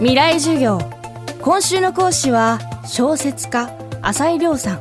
[0.00, 0.78] 未来授業。
[1.42, 3.68] 今週の講師は小説家
[4.00, 4.78] 浅井亮さん。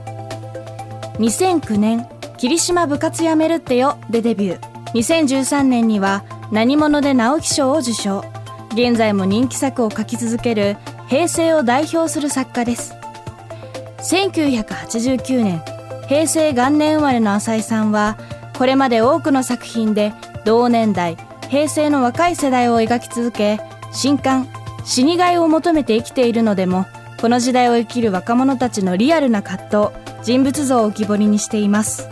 [1.15, 2.07] 2009年
[2.37, 4.91] 霧島部活やめるってよでデビュー。
[4.93, 8.23] 2013年には何者で直木賞を受賞。
[8.73, 10.77] 現在も人気作を書き続ける
[11.07, 12.93] 平成を代表する作家です。
[13.97, 15.63] 1989年
[16.07, 18.19] 平成元年生まれの浅井さんは
[18.55, 20.13] これまで多くの作品で
[20.45, 21.17] 同年代
[21.49, 23.59] 平成の若い世代を描き続け
[23.91, 24.47] 新刊
[24.87, 26.85] 死にがいを求めて生きているのでも
[27.19, 32.07] この時代を生きる若者たちのリアルな葛藤人物像を浮き彫りにしています。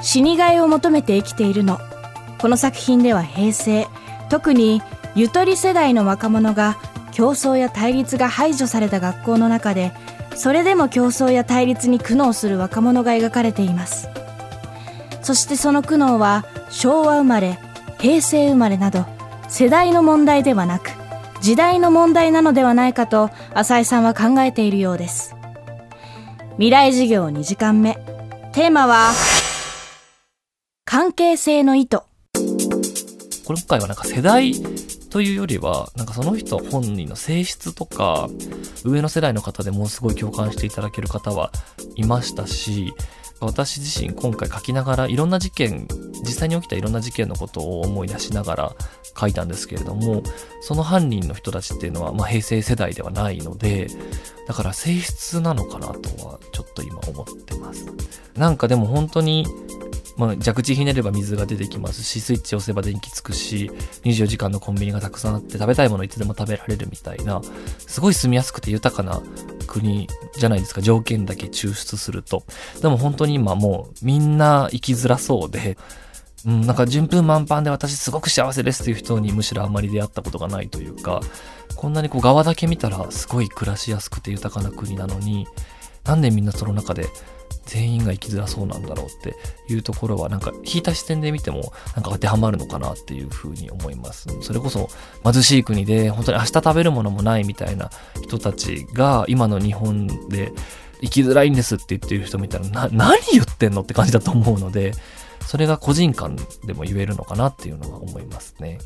[0.00, 1.78] 死にがいを求めて生きているの
[2.38, 3.86] この作品では平成
[4.30, 4.80] 特に
[5.14, 6.78] ゆとり世代の若者が
[7.12, 9.92] 競争や対立が排除された学校の中で
[10.36, 14.08] それでも競争や対立に苦悩する若者が描かれています。
[15.20, 17.58] そしてその苦悩は昭和生まれ
[17.98, 19.04] 平成生まれなど
[19.48, 20.92] 世代の問題ではなく
[21.40, 25.34] 時代の問題なのではないかと浅井さんは考えているようです。
[26.52, 27.94] 未来授業2時間目。
[28.52, 29.12] テーマは
[30.84, 32.00] 関係性の意図。
[33.44, 34.52] 今回はなんか世代
[35.10, 38.28] というよりは、なんかその人本人の性質とか、
[38.84, 41.50] 上の世代の方でもうすごい共感していただける方は
[41.94, 42.92] いましたし、
[43.40, 45.86] 私自身今回書きながらいろんな事件、
[46.22, 48.76] 実際に起きたいろんな事件のことを思い出しながら
[49.18, 50.22] 書いたんですけれども、
[50.60, 53.88] その犯人の人たちっていうのは、まあ、平成世代ではないので、
[54.46, 57.86] だから性質なのかなとはちょっと今思ってます。
[58.36, 59.46] なんかでも本当に
[60.18, 63.70] まあ、蛇口ひねれば水が出てきますし、スイッチ押せば電気つくし、
[64.02, 67.40] 24時間のコンビニがたくさんあって食べたいものいつでも食べられるみたいな、
[67.78, 69.22] すごい住みやすくて豊かな
[69.68, 72.42] 国じゃないですか、条件だけ抽出すると。
[72.82, 75.78] でも本当に今もうみんな生きづらそうで、
[76.44, 81.20] うん、なんか順風満帆で私すごく幸せですっていう人にむしろあまり出会ったことがないというか、
[81.76, 85.46] こんなにこう側だけ見たらすごい暮らしやすくて豊かな国なのに、
[86.04, 87.08] なんでみんなその中で
[87.68, 89.36] 全員が生きづらそうなんだろうって
[89.72, 94.26] いうところはなんか引いた視点で見てもなんか当てはまるのかなっていうふうに思います。
[94.40, 94.88] それこそ
[95.22, 97.90] 貧しい国で本当に明日食べるものもないみたいな
[98.22, 100.52] 人たちが今の日本で
[101.02, 104.92] 生きづらいんですって言ってる人見たらな何言ってんのって感じだと思うので
[105.46, 108.78] それが個人間でも言えるのかなっていうのは思いますね。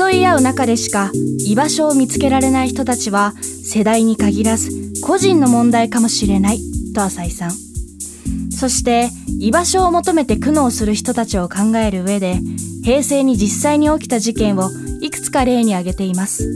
[0.00, 1.10] 競い合う中でしか
[1.46, 4.70] 居場所を見つけられない人たちは世代に限らず
[5.02, 6.60] 個人の問題かもしれない
[6.94, 7.50] と浅井さん。
[8.50, 12.38] そして居場所を求めて苦悩する人たちを考える上で
[12.82, 14.70] 平成に実際に起きた事件を
[15.02, 16.48] いくつか例に挙げています。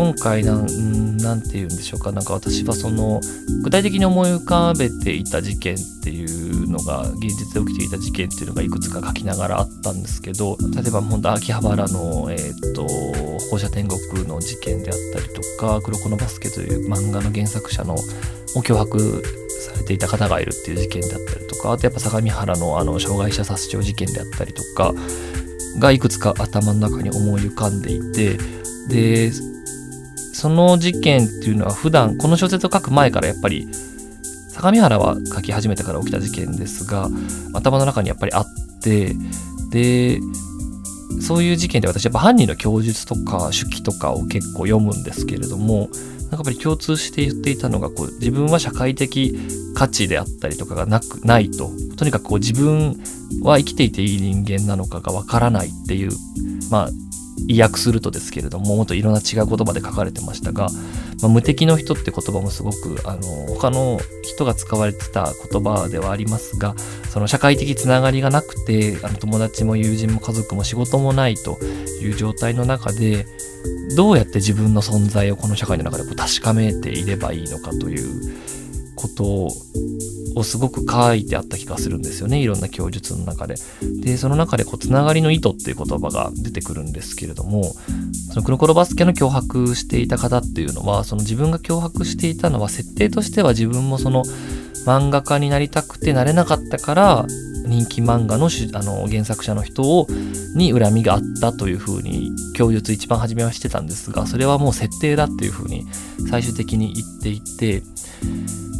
[0.00, 2.10] 今回なんなんて言うんでしょうか。
[2.10, 3.20] なんか私はその
[3.62, 12.86] 具体的に思い浮かべていた事件っていうのが現実で起きていた事件っていうのがいくつか書きながらあったんですけど例えば本当秋葉原の、えーと、
[13.50, 17.98] 放射天国の事件であったりとか「黒子のバスケ」という漫画の原作者のを
[18.62, 24.94] 脅迫されていた方がいるっていう事件であったりとかあとやっぱ相模原のあの障害者殺傷事件であったりとか
[25.78, 28.38] がいくつか頭の中に思い浮かんでいて
[28.88, 29.30] で
[30.40, 33.68] その事件っていうのは普段この小説を書く前からやっぱり
[34.48, 37.10] 相模原は書き始めてから起きた事件ですが
[37.52, 38.46] 頭の中にやっぱりあっ
[38.82, 39.14] て
[39.70, 40.18] で
[41.20, 49.38] そういう事件で私やっぱ犯人の供述とか手記とかを結構読むんですけれどもなんかやっぱり共通して言っていたのがこう自分は社会的
[49.74, 51.70] 価値であったりとかがなくないと。
[51.98, 52.96] とにかくこう自分
[53.42, 56.12] は生きていていい人間なのかがわからないっていう
[56.70, 56.90] まあ
[57.50, 60.68] 意訳するとですけれどももっといろんな違う言葉で書かれてましたが、
[61.20, 66.76] まあ、無敵の人って言葉もすごくあの他の人が使われてた言葉ではありますが
[67.08, 71.58] その社会的つながりがなくてあの友達も友人も家族も仕事もないと
[72.00, 73.26] いう状態の中で
[73.96, 78.40] どうやって自分の存在をこの社会の中でこう確かめていればいいのかという
[79.00, 79.48] こと
[80.38, 83.54] をすごく書いてあった気がするんですよねいろんな供述の中で。
[84.02, 87.74] でその中でこうつながりの意図っていう言葉が出てくるんですけれども
[88.30, 94.24] その黒コロバスケの脅迫していた方っていうのはその自分が脅迫していたのは設定としては自分もその
[94.86, 97.26] 漫画家になりたくてなれなかったから
[97.66, 100.06] 人気漫画のあの原作者の人を
[100.54, 105.86] に恨みがあったというふうに供述一番初めはしてたんですがそれはもう設定だっていうふうに
[106.28, 107.82] 最終的に言っていて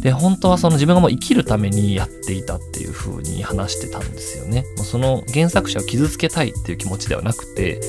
[0.01, 4.65] で、本当はその自分がもう生きるためにやっていたっていう風に話してたんですよね。
[4.77, 7.79] もうその原作者を傷つけたいっていう気持ちではなくて、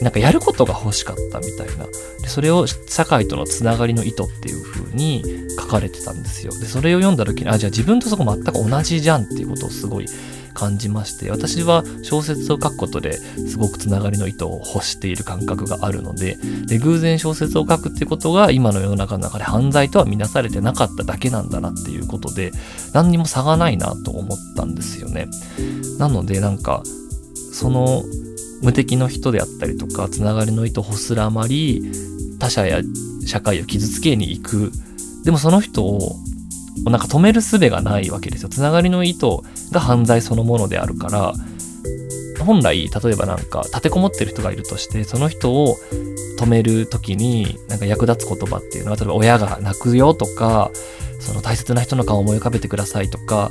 [0.00, 1.86] なんかやることが欲しかったみたいな。
[2.22, 5.24] でそれを社会とのつながりの意図っていう風に
[5.58, 6.52] 書かれてたんですよ。
[6.58, 10.06] で、それを読んだ時に、あ、じゃあ自分とそこ全く同じじゃんっていうことをすごい
[10.58, 22.50] 感じまして私は小説を書くことですごくつながりの糸を欲している感覚があるのでで偶然小説を書くっていうことが今の世の中の中で犯罪とは見なされてなかっただけなんだなっていうことで
[22.92, 25.28] 何にも差がないなと思ったんですよね。
[25.98, 26.82] なのでなんか
[27.52, 28.02] その
[28.60, 31.92] 無敵の人であったりとかつながりの糸をほすらまり
[32.40, 32.80] 他者や
[33.24, 34.72] 社会を傷つけに行く
[35.24, 36.16] でもその人を
[36.84, 38.48] なんか止める術がないわけですよ。
[38.48, 39.26] つながりの意図
[39.72, 41.32] が犯罪そのものであるから、
[42.44, 45.76] 本来、例えばなんか立てこもってる人がいるとして、その人を
[46.38, 50.70] 止める時になんか役立つ言葉っていうのは、例えば親が泣くよとか、
[51.20, 53.50] その大切な人の顔を思い浮かべてくださいとか、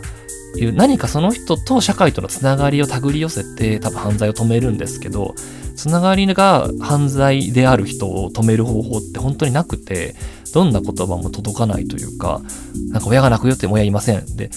[0.56, 5.36] いう何かその人と社会とのつながりを手繰り寄せて多分犯罪を止めるんですけど、
[5.76, 10.16] つながりが犯罪である人を止める方法って本当になくて、
[10.54, 12.42] どんな言葉も届かないというか、
[12.90, 14.26] なんか親が泣くよって親いません。
[14.36, 14.50] で、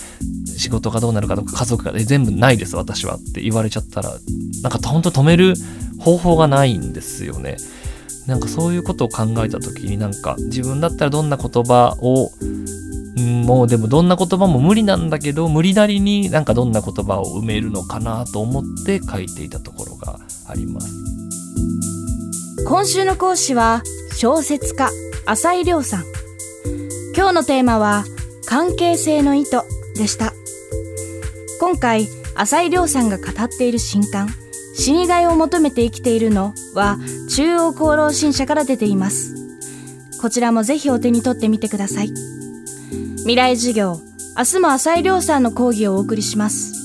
[0.57, 4.17] 仕事がどうなるかとか家族が、全部ないです私はって言われちゃったら、
[4.63, 5.55] なんか本当止める
[5.99, 7.57] 方法がないんですよね。
[8.31, 12.33] なんかそういうことを考えた時になんか自分だったらどんな言葉を
[13.45, 20.95] もうでもどんな言葉も無理なんだけど無理なりになんかどんな言葉を埋めるのかなと思って書いていたところがあります
[22.67, 23.83] 今週の講師は
[24.17, 24.91] 小説家
[25.27, 26.05] 浅井亮さん。
[27.17, 28.05] 今日のテーマは、
[28.47, 29.61] 関係性の意図
[29.95, 30.33] でした。
[31.61, 34.29] 今回、浅井亮さんが語っている新刊、
[34.81, 36.97] 死にがいを求めて生きているのは、
[37.29, 39.35] 中央厚労新社から出ています。
[40.23, 42.09] こちらもぜひお手に取ってみてください。
[43.19, 44.01] 未来授業、
[44.39, 46.80] 明日も浅井亮さんの講義をお送りします。